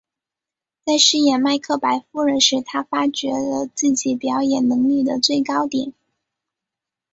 [0.83, 5.93] 在饰演麦克白夫人时她发觉了自己表演能力的最高点。